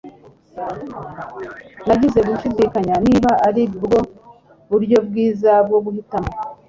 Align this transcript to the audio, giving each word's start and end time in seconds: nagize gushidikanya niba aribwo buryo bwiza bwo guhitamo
nagize 1.87 2.19
gushidikanya 2.27 2.95
niba 3.05 3.31
aribwo 3.47 3.95
buryo 4.69 4.97
bwiza 5.07 5.51
bwo 5.67 5.79
guhitamo 5.85 6.31